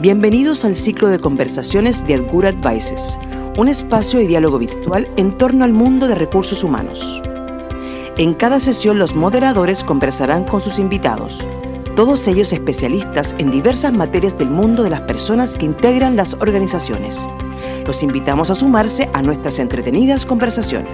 [0.00, 3.18] Bienvenidos al ciclo de conversaciones de Adgura Advices,
[3.56, 7.20] un espacio de diálogo virtual en torno al mundo de recursos humanos.
[8.16, 11.44] En cada sesión los moderadores conversarán con sus invitados,
[11.96, 17.28] todos ellos especialistas en diversas materias del mundo de las personas que integran las organizaciones.
[17.84, 20.92] Los invitamos a sumarse a nuestras entretenidas conversaciones.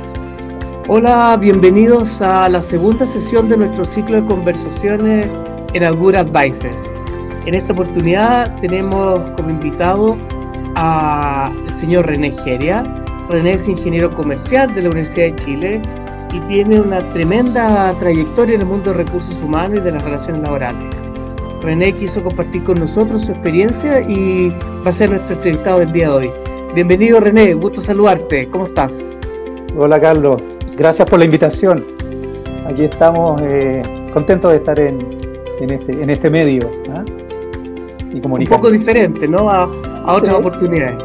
[0.88, 5.26] Hola, bienvenidos a la segunda sesión de nuestro ciclo de conversaciones
[5.74, 6.93] en Adgura Advices.
[7.46, 10.16] En esta oportunidad tenemos como invitado
[10.76, 12.82] al señor René Geria.
[13.28, 15.82] René es ingeniero comercial de la Universidad de Chile
[16.32, 20.42] y tiene una tremenda trayectoria en el mundo de recursos humanos y de las relaciones
[20.42, 20.86] laborales.
[21.60, 24.48] René quiso compartir con nosotros su experiencia y
[24.82, 26.30] va a ser nuestro entrevistado del día de hoy.
[26.74, 28.48] Bienvenido René, gusto saludarte.
[28.48, 29.18] ¿Cómo estás?
[29.76, 30.42] Hola Carlos,
[30.78, 31.84] gracias por la invitación.
[32.66, 33.82] Aquí estamos eh,
[34.14, 34.98] contentos de estar en,
[35.60, 36.83] este, en este medio.
[38.22, 39.50] Un poco diferente, ¿no?
[39.50, 39.68] A,
[40.06, 41.02] otras oportunidades.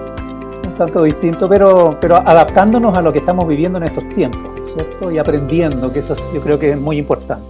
[0.67, 5.11] Un tanto distinto, pero, pero adaptándonos a lo que estamos viviendo en estos tiempos, ¿cierto?
[5.11, 7.45] Y aprendiendo, que eso yo creo que es muy importante.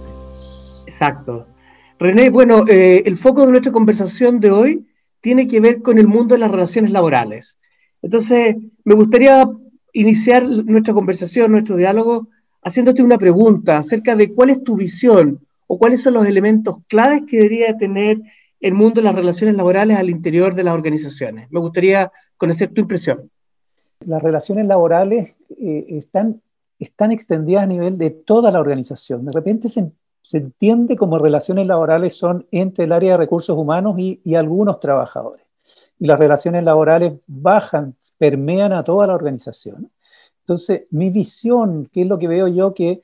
[0.86, 1.46] Exacto.
[1.98, 4.86] René, bueno, eh, el foco de nuestra conversación de hoy
[5.20, 7.58] tiene que ver con el mundo de las relaciones laborales.
[8.00, 9.46] Entonces, me gustaría
[9.92, 12.28] iniciar nuestra conversación, nuestro diálogo,
[12.62, 17.22] haciéndote una pregunta acerca de cuál es tu visión o cuáles son los elementos claves
[17.28, 18.20] que debería tener
[18.60, 21.50] el mundo de las relaciones laborales al interior de las organizaciones.
[21.50, 23.30] Me gustaría conocer tu impresión.
[24.00, 26.42] Las relaciones laborales eh, están,
[26.78, 29.24] están extendidas a nivel de toda la organización.
[29.24, 29.92] De repente se,
[30.32, 35.44] entiende como relaciones laborales son entre el área de recursos humanos y, y algunos trabajadores.
[35.98, 39.90] Y las relaciones laborales bajan, permean a toda la organización.
[40.40, 43.02] Entonces, mi visión, que es lo que veo yo, que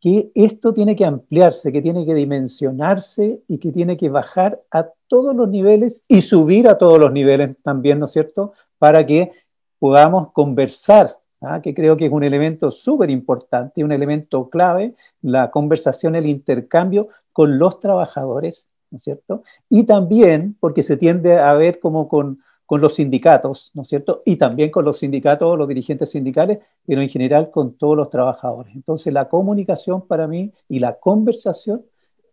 [0.00, 4.88] que esto tiene que ampliarse, que tiene que dimensionarse y que tiene que bajar a
[5.08, 8.52] todos los niveles y subir a todos los niveles también, ¿no es cierto?
[8.78, 9.32] Para que
[9.78, 11.60] podamos conversar, ¿ah?
[11.60, 17.08] que creo que es un elemento súper importante, un elemento clave, la conversación, el intercambio
[17.32, 19.42] con los trabajadores, ¿no es cierto?
[19.68, 24.22] Y también porque se tiende a ver como con con los sindicatos, ¿no es cierto?
[24.26, 28.74] Y también con los sindicatos, los dirigentes sindicales, pero en general con todos los trabajadores.
[28.76, 31.82] Entonces, la comunicación para mí y la conversación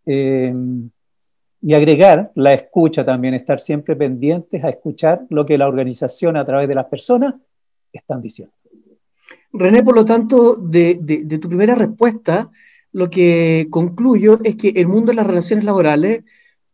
[0.04, 0.52] eh,
[1.62, 6.44] y agregar la escucha también, estar siempre pendientes a escuchar lo que la organización a
[6.44, 7.36] través de las personas
[7.90, 8.52] están diciendo.
[9.54, 12.50] René, por lo tanto, de, de tu primera respuesta,
[12.92, 16.24] lo que concluyo es que el mundo de las relaciones laborales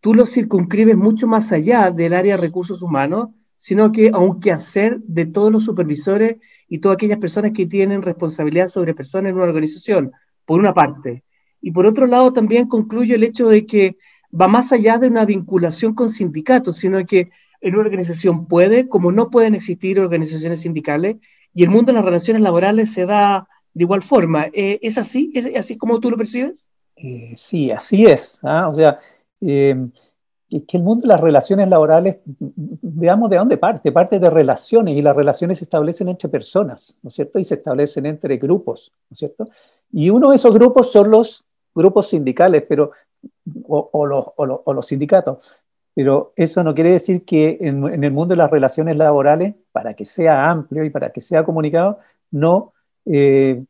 [0.00, 3.28] tú lo circunscribes mucho más allá del área de recursos humanos
[3.62, 8.02] sino que a un quehacer de todos los supervisores y todas aquellas personas que tienen
[8.02, 10.10] responsabilidad sobre personas en una organización,
[10.44, 11.22] por una parte.
[11.60, 13.98] Y por otro lado, también concluyo el hecho de que
[14.34, 17.30] va más allá de una vinculación con sindicatos, sino que
[17.60, 21.18] en una organización puede, como no pueden existir organizaciones sindicales,
[21.54, 24.48] y el mundo de las relaciones laborales se da de igual forma.
[24.52, 25.30] Eh, ¿Es así?
[25.36, 26.68] ¿Es así como tú lo percibes?
[26.96, 28.40] Eh, sí, así es.
[28.42, 28.68] ¿ah?
[28.68, 28.98] O sea,
[29.40, 29.76] eh,
[30.60, 35.02] que el mundo de las relaciones laborales, veamos de dónde parte, parte de relaciones, y
[35.02, 37.38] las relaciones se establecen entre personas, ¿no es cierto?
[37.38, 39.48] Y se establecen entre grupos, ¿no es cierto?
[39.90, 42.90] Y uno de esos grupos son los grupos sindicales, pero,
[43.66, 45.38] o, los, o los, sindicatos.
[45.94, 49.94] Pero eso no quiere decir que en, en, el mundo de las relaciones laborales, para
[49.94, 51.98] que sea amplio y para que sea comunicado,
[52.30, 52.72] no
[53.06, 53.62] eh,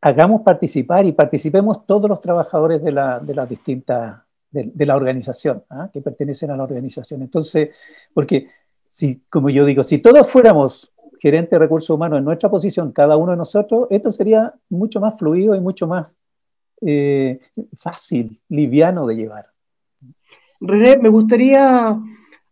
[0.00, 4.20] hagamos participar y participemos todos los trabajadores de, la, de las distintas
[4.52, 5.90] de, la organización, ¿ah?
[5.92, 7.22] que pertenecen a la organización.
[7.22, 7.70] Entonces,
[8.12, 8.48] porque
[8.86, 13.16] si, como yo digo, si todos fuéramos gerentes de recursos humanos en nuestra posición, cada
[13.16, 16.14] uno de nosotros, esto sería mucho más fluido y mucho más
[16.82, 17.40] eh,
[17.78, 19.46] fácil, liviano de llevar.
[20.60, 21.98] René, me gustaría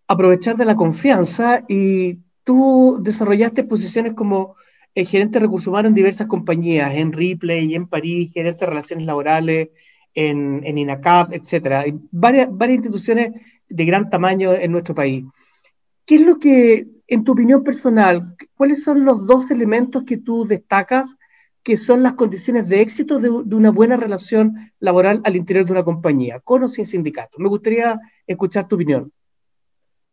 [0.09, 4.57] aprovechar de la confianza y tú desarrollaste posiciones como
[4.95, 9.07] eh, gerente de recursos humanos en diversas compañías, en Ripley, en París, gerente de relaciones
[9.07, 9.69] laborales,
[10.15, 11.81] en, INACAP, etcétera.
[11.81, 13.33] Hay varias, varias instituciones
[13.69, 15.25] de gran tamaño en nuestro país.
[16.05, 20.45] ¿Qué es lo que, en tu opinión personal, cuáles son los dos elementos que tú
[20.45, 21.17] destacas
[21.63, 25.85] que son las condiciones de éxito de, una buena relación laboral al interior de una
[25.85, 27.39] compañía, con o sin sindicato?
[27.39, 29.13] Me gustaría escuchar tu opinión.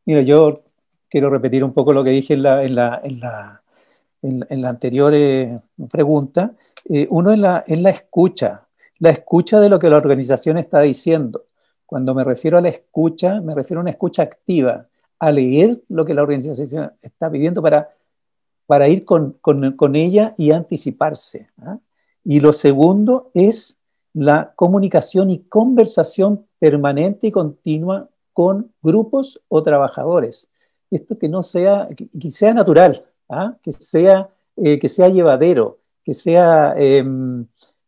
[0.06, 0.64] Mira, yo
[1.10, 3.64] quiero repetir un poco lo que dije en la, en la, en la,
[4.22, 5.60] en, la anterior eh,
[5.90, 6.54] pregunta.
[6.86, 8.67] Eh, uno en la, la escucha,
[9.00, 11.46] la escucha de lo que la organización está diciendo.
[11.86, 14.84] Cuando me refiero a la escucha, me refiero a una escucha activa,
[15.20, 17.90] a leer lo que la organización está pidiendo para,
[18.66, 19.40] para ir con,
[19.96, 21.50] ella y anticiparse.
[21.62, 21.80] ¿ah?
[22.24, 23.80] Y lo segundo es
[24.14, 30.50] la comunicación y conversación permanente y continua con grupos o trabajadores.
[30.92, 33.56] esto que no sea, que, sea natural, ¿ah?
[33.62, 37.46] que, sea, eh, que sea llevadero, que sea em,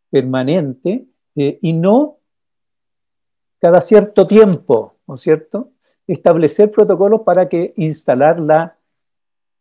[0.09, 2.19] permanente eh, y no
[3.59, 5.71] cada cierto tiempo, ¿no es cierto?
[6.07, 8.77] Establecer protocolos para que instalar la,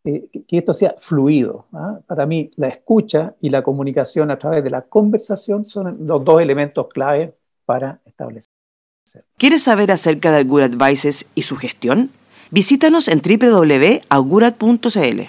[0.04, 1.66] eh, que esto sea fluido.
[1.72, 2.00] ¿ah?
[2.06, 6.40] Para mí, la escucha y la comunicación a través de la conversación son los dos
[6.40, 7.34] elementos clave
[7.64, 8.48] para establecer.
[9.36, 12.10] ¿Quieres saber acerca de Good Advices y su gestión?
[12.50, 15.20] Visítanos en www.augurat.cl.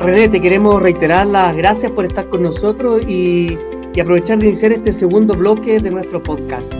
[0.00, 3.56] René, te queremos reiterar las gracias por estar con nosotros y,
[3.94, 6.72] y aprovechar de iniciar este segundo bloque de nuestro podcast.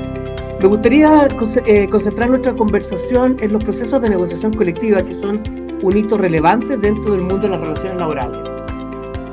[0.61, 1.29] Me gustaría
[1.67, 5.43] eh, concentrar nuestra conversación en los procesos de negociación colectiva, que son
[5.83, 8.51] un hito relevante dentro del mundo de las relaciones laborales.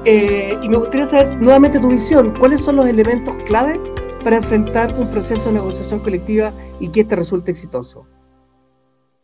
[0.05, 3.79] Eh, y me gustaría saber nuevamente tu visión, ¿cuáles son los elementos clave
[4.23, 8.07] para enfrentar un proceso de negociación colectiva y que este resulte exitoso?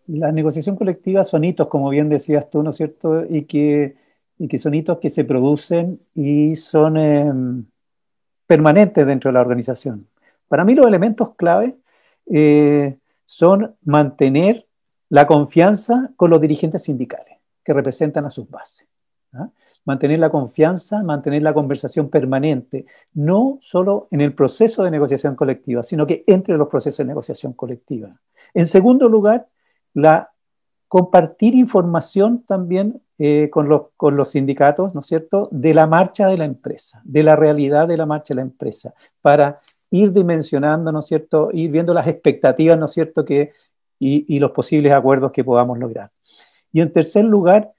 [0.08, 3.26] La negociación colectiva son hitos, como bien decías tú, ¿no es cierto?
[3.30, 3.96] Y que,
[4.40, 7.66] y que son hitos que se producen y son em,
[8.48, 10.08] permanentes dentro de la organización.
[10.48, 11.78] Para mí los elementos clave
[12.26, 14.66] eh, son mantener
[15.10, 18.88] la confianza con los dirigentes sindicales que representan a sus bases.
[19.34, 19.50] ¿ah?
[19.86, 25.84] Mantener la confianza, mantener la conversación permanente, no solo en el proceso de negociación colectiva,
[25.84, 28.10] sino que entre los procesos de negociación colectiva.
[28.54, 29.48] En segundo lugar,
[29.94, 30.32] la
[30.88, 36.28] compartir información también eh, con, los, con, los, sindicatos, ¿no es cierto?, de la marcha
[36.28, 39.60] de la empresa, de la realidad de la marcha de la empresa, para
[39.90, 43.54] ir dimensionando, ¿no es cierto?, ir viendo las expectativas, ¿no es cierto?, que,
[44.00, 46.12] y, los posibles acuerdos que podamos lograr.
[46.72, 47.72] Y en tercer lugar,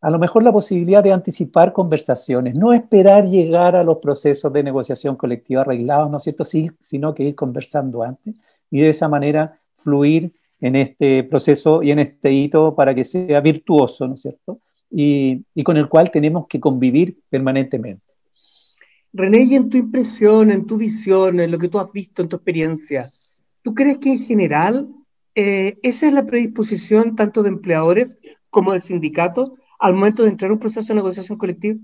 [0.00, 4.62] a lo mejor la posibilidad de anticipar conversaciones, no esperar llegar a los procesos de
[4.62, 8.34] negociación colectiva arreglados, ¿no es cierto?, sino que ir conversando antes
[8.70, 13.40] y de esa manera fluir en este proceso y en este hito para que sea
[13.40, 14.60] virtuoso, ¿no es cierto?
[14.98, 18.02] Y, y con el cual tenemos que convivir permanentemente.
[19.12, 22.30] René, y en tu impresión, en tu visión, en lo que tú has visto, en
[22.30, 23.04] tu experiencia,
[23.62, 24.88] ¿tú crees que en general
[25.34, 28.16] eh, esa es la predisposición tanto de empleadores
[28.48, 31.78] como de sindicatos al momento de entrar en un proceso de negociación colectiva?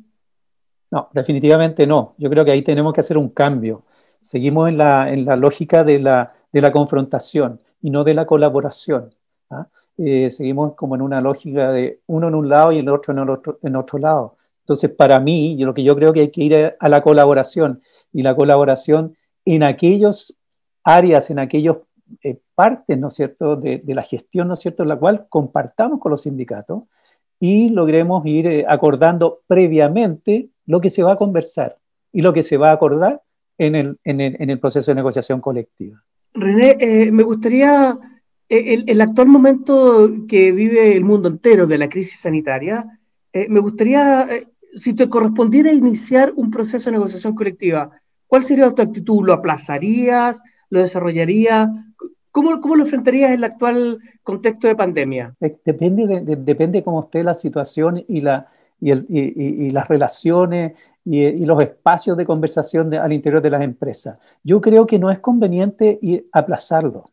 [0.90, 2.14] No, definitivamente no.
[2.16, 3.84] Yo creo que ahí tenemos que hacer un cambio.
[4.22, 8.24] Seguimos en la, en la lógica de la, de la confrontación y no de la
[8.24, 9.10] colaboración.
[9.50, 9.68] ¿ah?
[9.98, 13.28] Eh, seguimos como en una lógica de uno en un lado y el otro en,
[13.28, 14.36] otro, en otro lado.
[14.60, 17.82] Entonces, para mí, yo lo que yo creo que hay que ir a, la colaboración
[18.12, 20.36] y la colaboración en aquellos
[20.84, 21.78] áreas, en aquellos
[22.22, 26.00] eh, partes, ¿no es cierto?, de, la gestión, ¿no es cierto?, en la cual compartamos
[26.00, 26.84] con los sindicatos
[27.40, 31.76] y logremos ir eh, acordando previamente lo que se va a conversar
[32.12, 33.20] y lo que se va a acordar
[33.58, 36.02] en el, en el, en el proceso de negociación colectiva.
[36.34, 37.98] René, eh, me gustaría,
[38.48, 42.98] el, el, actual momento que vive el mundo entero de la crisis sanitaria,
[43.48, 44.28] me gustaría
[44.74, 47.90] si te correspondiera iniciar un proceso de negociación colectiva,
[48.26, 49.24] ¿cuál sería tu actitud?
[49.24, 50.42] ¿Lo aplazarías?
[50.70, 51.68] ¿Lo desarrollarías?
[52.30, 55.34] ¿Cómo, ¿Cómo, lo enfrentarías en el actual contexto de pandemia?
[55.40, 58.48] Eh, depende de, depende cómo esté la situación y, la,
[58.80, 60.72] y, el, y, las relaciones
[61.04, 64.18] y, los espacios de conversación al interior de las empresas.
[64.42, 65.98] Yo creo que no es conveniente
[66.32, 67.04] aplazarlo.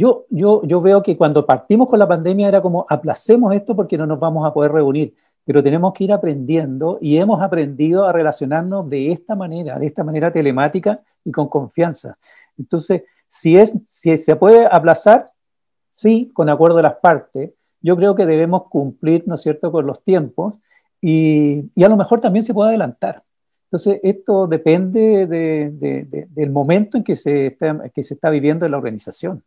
[0.00, 3.98] Yo, yo, yo veo que cuando partimos con la pandemia era como aplacemos esto porque
[3.98, 5.14] no nos vamos a poder reunir
[5.44, 10.04] pero tenemos que ir aprendiendo y hemos aprendido a relacionarnos de esta manera, de esta
[10.04, 12.14] manera telemática y con confianza.
[12.56, 15.26] Entonces, si, es, si se puede aplazar,
[15.88, 19.86] sí, con acuerdo de las partes, yo creo que debemos cumplir, ¿no es cierto?, con
[19.86, 20.58] los tiempos
[21.00, 23.24] y, y a lo mejor también se puede adelantar.
[23.64, 28.72] Entonces, esto depende de, del momento en que se, está, que se está viviendo en
[28.72, 29.42] la organización.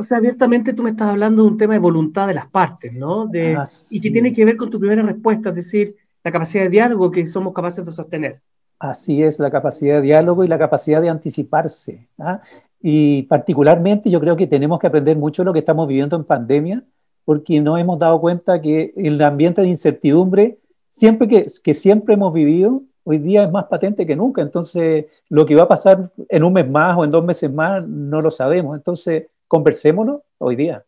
[0.00, 2.90] O sea, abiertamente tú me estás hablando de un tema de voluntad de las partes,
[2.94, 3.26] ¿no?
[3.26, 3.58] De,
[3.90, 7.10] y que tiene que ver con tu primera respuesta, es decir, la capacidad de diálogo
[7.10, 8.40] que somos capaces de sostener.
[8.78, 12.08] Así es, la capacidad de diálogo y la capacidad de anticiparse.
[12.18, 12.40] ¿ah?
[12.80, 16.82] Y particularmente yo creo que tenemos que aprender mucho lo que estamos viviendo en pandemia,
[17.26, 22.32] porque no hemos dado cuenta que el ambiente de incertidumbre, siempre que, que siempre hemos
[22.32, 24.40] vivido, hoy día es más patente que nunca.
[24.40, 27.86] Entonces, lo que va a pasar en un mes más o en dos meses más,
[27.86, 28.74] no lo sabemos.
[28.78, 30.84] Entonces, conversémonos hoy día,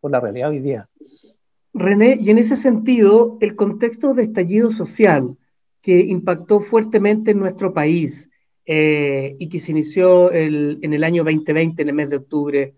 [0.00, 0.88] por la realidad hoy día.
[1.74, 5.36] René, y en ese sentido, el contexto de estallido social
[5.82, 8.30] que impactó fuertemente en nuestro país
[8.66, 12.74] eh, y que se inició en el año 2020, en el mes de octubre,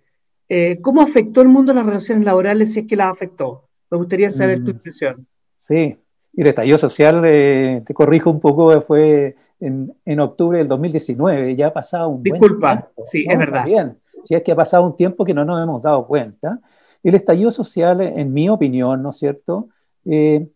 [0.49, 3.69] eh, ¿cómo afectó el mundo de las relaciones laborales si es que las afectó?
[3.91, 4.77] Me gustaría saber tu mm.
[4.77, 5.27] impresión.
[5.55, 5.99] Sí,
[6.33, 11.55] y el estallido social, eh, te corrijo un poco, fue en, en, octubre del 2019,
[11.57, 13.67] ya ha pasado un Disculpa, sí, es verdad.
[13.67, 16.61] Bien si es que ha pasado un tiempo que no nos hemos dado cuenta.
[17.03, 19.69] el estallido social, en mi opinión, ¿no es cierto?,
[20.05, 20.49] eh,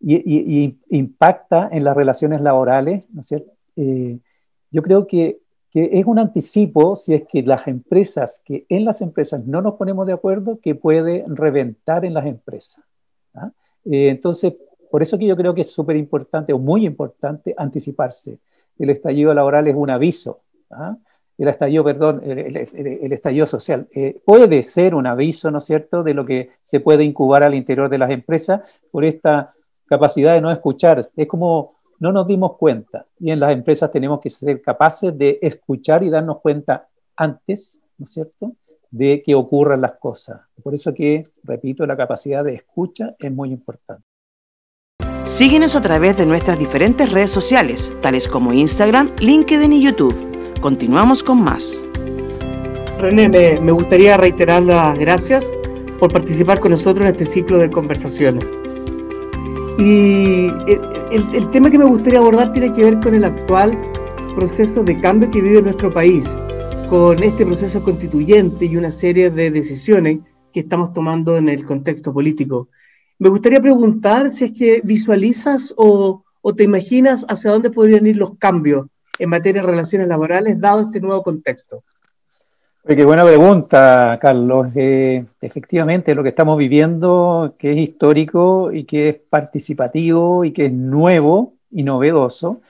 [0.00, 3.52] y, impacta en las relaciones laborales, ¿no es cierto?
[3.76, 4.18] Eh,
[4.70, 5.40] yo creo que,
[5.70, 9.74] que, es un anticipo, si es que las empresas, que en las empresas no nos
[9.74, 12.82] ponemos de acuerdo, que puede reventar en las empresas.
[13.34, 13.50] ¿ah?
[13.84, 14.54] Eh, entonces,
[14.90, 18.38] por eso que yo creo que es súper importante o muy importante anticiparse.
[18.78, 20.40] El estallido laboral es un aviso.
[20.70, 20.96] ¿ah?
[21.38, 23.88] El estallido, perdón, el, estallido social.
[23.94, 27.54] Eh, puede ser un aviso, ¿no es cierto?, de lo que se puede incubar al
[27.54, 28.60] interior de las empresas
[28.90, 29.48] por esta
[29.86, 31.08] capacidad de no escuchar.
[31.16, 35.38] Es como no nos dimos cuenta y en las empresas tenemos que ser capaces de
[35.40, 38.52] escuchar y darnos cuenta antes, ¿no es cierto?,
[38.90, 40.40] de que ocurran las cosas.
[40.62, 44.04] Por eso que, repito, la capacidad de escucha es muy importante.
[45.24, 50.31] Síguenos a través de nuestras diferentes redes sociales, tales como Instagram, LinkedIn y YouTube.
[50.62, 51.82] Continuamos con más.
[53.00, 53.28] René,
[53.60, 55.50] me, gustaría reiterar las gracias
[55.98, 58.44] por participar con nosotros en este ciclo de conversaciones.
[59.80, 60.46] Y
[61.10, 63.76] el, tema que me gustaría abordar tiene que ver con el actual
[64.36, 66.30] proceso de cambio que vive nuestro país,
[66.88, 70.20] con este proceso constituyente y una serie de decisiones
[70.52, 72.68] que estamos tomando en el contexto político.
[73.18, 76.22] Me gustaría preguntar si es que visualizas o,
[76.56, 78.86] te imaginas hacia dónde podrían ir los cambios
[79.18, 81.82] en materia de relaciones laborales, dado este nuevo contexto?
[82.84, 84.72] Qué buena pregunta, Carlos.
[84.74, 90.66] Eh, efectivamente, lo que estamos viviendo, que es histórico y que es participativo y que
[90.66, 92.60] es nuevo y novedoso,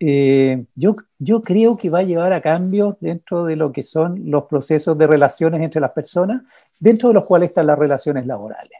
[0.00, 4.30] eh, yo, yo creo que va a llevar a cambios dentro de lo que son
[4.30, 6.42] los procesos de relaciones entre las personas,
[6.80, 8.78] dentro de los cuales están las relaciones laborales.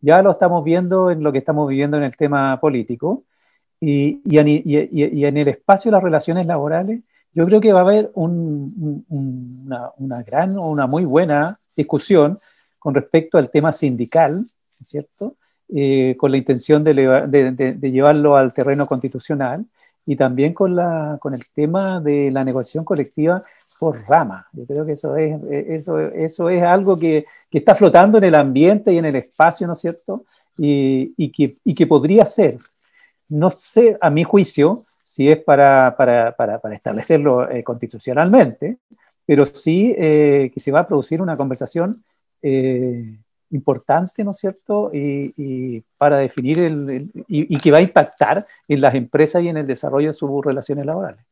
[0.00, 3.22] Ya lo estamos viendo en lo que estamos viviendo en el tema político,
[3.84, 7.00] y, y, en el espacio de las relaciones laborales,
[7.32, 12.38] yo creo que va a haber una, una, gran o una muy buena discusión
[12.78, 14.46] con respecto al tema sindical,
[14.80, 15.36] ¿cierto?
[15.68, 19.64] Eh, con la intención de, de, llevarlo al terreno constitucional
[20.06, 23.42] y también con, la, con el tema de la negociación colectiva
[23.80, 24.46] por rama.
[24.52, 28.34] Yo creo que eso es, eso, eso es algo que, que está flotando en el
[28.34, 30.24] ambiente y en el espacio, ¿no es cierto?
[30.56, 32.58] Y, y, que, y que podría ser,
[33.30, 35.96] no sé, a mi juicio, si es para,
[36.72, 38.78] establecerlo eh, constitucionalmente,
[39.26, 42.02] pero sí eh, que se va a producir una conversación
[42.42, 43.16] eh,
[43.50, 44.90] importante, ¿no es cierto?
[44.92, 49.66] Y, para definir el, y, que va a impactar en las empresas y en el
[49.66, 51.24] desarrollo de sus relaciones laborales.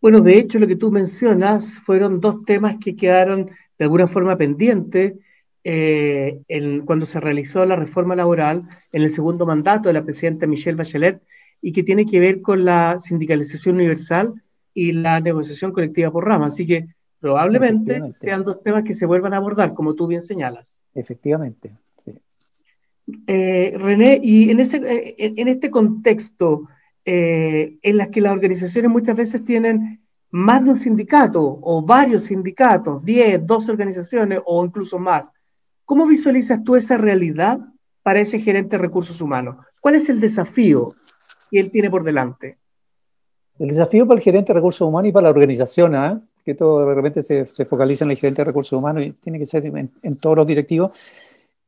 [0.00, 3.46] Bueno, de hecho, lo que tú mencionas fueron dos temas que quedaron
[3.78, 5.14] de alguna forma pendientes
[5.68, 6.42] eh,
[6.84, 11.20] cuando se realizó la reforma laboral en el segundo mandato de la presidenta Michelle Bachelet
[11.60, 14.32] y que tiene que ver con la sindicalización universal
[14.72, 16.46] y la negociación colectiva por rama.
[16.46, 16.86] Así que
[17.18, 20.78] probablemente sean dos temas que se vuelvan a abordar, como tú bien señalas.
[20.94, 21.72] Efectivamente.
[23.26, 26.68] Eh, René, y en, ese, eh, en este contexto
[27.04, 33.04] en las que las organizaciones muchas veces tienen más de un sindicato o varios sindicatos,
[33.04, 35.32] 10, 12 organizaciones o incluso más,
[35.86, 37.60] ¿Cómo visualizas tú esa realidad
[38.02, 39.64] para ese gerente de recursos humanos?
[39.80, 40.88] ¿Cuál es el desafío
[41.48, 42.58] que él tiene por delante?
[43.60, 46.18] El desafío para el gerente de recursos humanos y para la organización, ¿eh?
[46.44, 49.46] que todo de repente se, focaliza en el gerente de recursos humanos y tiene que
[49.46, 50.92] ser en, todos los directivos,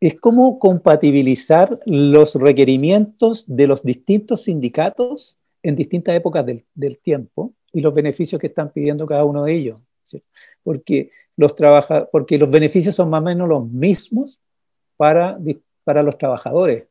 [0.01, 7.55] es cómo compatibilizar los requerimientos de los distintos sindicatos en distintas épocas del, del tiempo
[7.73, 9.83] y los beneficios que están pidiendo cada uno de ellos.
[10.65, 11.55] Porque los,
[12.11, 14.41] porque los beneficios son más o menos los mismos
[14.97, 15.39] para,
[15.85, 16.89] para los trabajadores.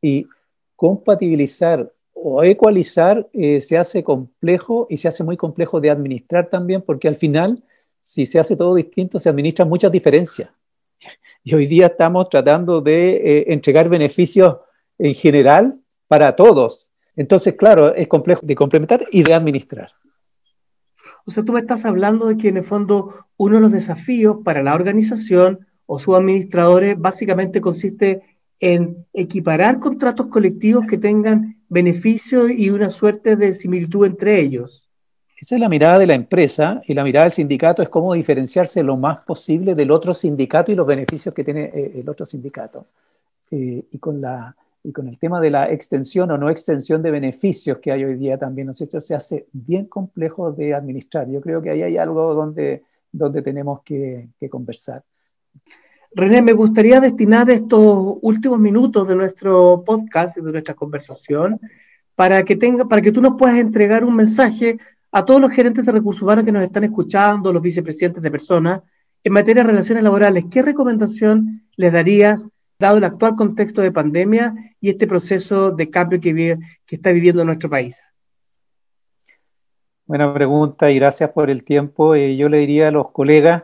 [0.00, 0.26] Y
[0.74, 6.80] compatibilizar o ecualizar eh, se hace complejo y se hace muy complejo de administrar también,
[6.80, 7.62] porque al final,
[8.00, 10.50] si se hace todo distinto, se administran muchas diferencias.
[11.44, 14.56] Y hoy día estamos tratando de eh, entregar beneficios
[14.98, 16.92] en general para todos.
[17.14, 19.92] Entonces, claro, es complejo de complementar y de administrar.
[21.24, 24.38] O sea, tú me estás hablando de que en el fondo uno de los desafíos
[24.44, 28.22] para la organización o sus administradores básicamente consiste
[28.60, 34.88] en equiparar contratos colectivos que tengan beneficios y una suerte de similitud entre ellos.
[35.36, 38.82] Esa es la mirada de la empresa y la mirada del sindicato es cómo diferenciarse
[38.84, 42.86] lo más posible del otro sindicato y los beneficios que tiene eh, el otro sindicato.
[43.50, 47.10] Eh, y con la y con el tema de la extensión o no extensión de
[47.10, 49.00] beneficios que hay hoy día también, ¿no es cierto?
[49.00, 51.28] Se hace bien complejo de administrar.
[51.28, 55.04] Yo creo que ahí hay algo donde, donde tenemos que, conversar.
[56.14, 61.60] René, me gustaría destinar estos últimos minutos de nuestro podcast y de nuestra conversación
[62.14, 64.78] para que, tenga, para que tú nos puedas entregar un mensaje
[65.12, 68.82] a todos los gerentes de recursos humanos que nos están escuchando, los vicepresidentes de personas,
[69.24, 70.44] en materia de relaciones laborales.
[70.50, 72.46] ¿Qué recomendación les darías,
[72.82, 76.58] dado el actual contexto de pandemia y este proceso de cambio que,
[76.90, 78.02] está viviendo nuestro país?
[80.04, 82.14] Buena pregunta y gracias por el tiempo.
[82.14, 83.62] Eh, yo le diría a los colegas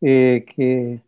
[0.00, 1.00] eh, que,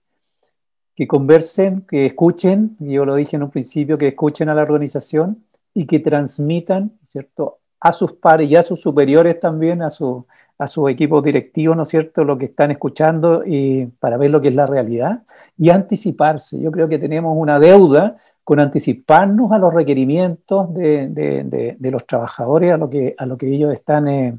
[0.95, 5.45] que conversen, que escuchen, yo lo dije en un principio, que escuchen a la organización
[5.75, 10.25] y que transmitan, ¿cierto?, a sus pares y a sus superiores también, a su,
[10.57, 14.41] a su equipo directivo, ¿no es cierto?, lo que están escuchando y para ver lo
[14.41, 15.25] que es la realidad
[15.59, 16.61] y anticiparse.
[16.61, 22.07] Yo creo que tenemos una deuda con anticiparnos a los requerimientos de, de, de, los
[22.07, 24.35] trabajadores, a lo que, a lo que ellos están eh,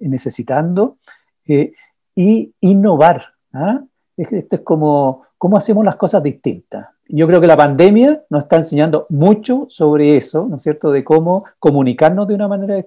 [0.00, 0.98] necesitando
[1.46, 1.72] eh,
[2.14, 3.24] y innovar.
[3.54, 3.82] ¿ah?
[4.16, 6.88] Esto es como cómo hacemos las cosas distintas.
[7.08, 11.04] Yo creo que la pandemia nos está enseñando mucho sobre eso, ¿no es cierto?, de
[11.04, 12.82] cómo comunicarnos de una manera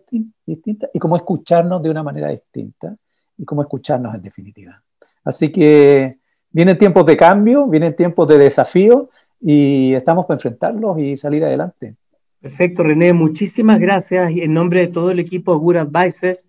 [0.46, 2.96] distinta y cómo escucharnos de una manera distinta
[3.38, 4.82] y cómo escucharnos en definitiva.
[5.24, 6.18] Así que
[6.50, 9.10] vienen tiempos de cambio, vienen tiempos de desafío
[9.40, 11.96] y estamos para enfrentarlos y salir adelante.
[12.42, 14.32] Perfecto, René, muchísimas gracias.
[14.32, 16.48] Y en nombre de todo el equipo de Good Advices,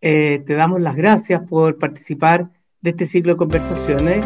[0.00, 2.48] eh, te damos las gracias por participar
[2.80, 4.24] de este ciclo de conversaciones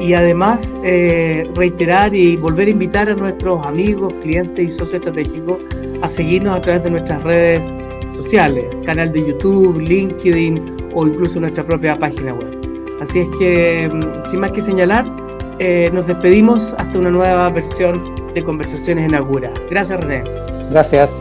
[0.00, 5.58] y además eh, reiterar y volver a invitar a nuestros amigos, clientes y socios estratégicos
[6.02, 7.64] a seguirnos a través de nuestras redes
[8.14, 12.58] sociales, canal de YouTube, LinkedIn o incluso nuestra propia página web.
[13.00, 15.06] Así es que, mm, sin más que señalar,
[15.58, 19.52] eh, nos despedimos hasta una nueva versión de Conversaciones en Agura.
[19.70, 20.24] Gracias, René.
[20.70, 21.20] Gracias.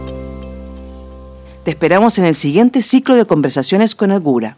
[1.63, 4.57] Te esperamos en el siguiente ciclo de conversaciones con Agura.